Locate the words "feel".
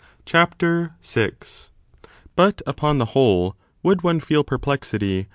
4.19-4.43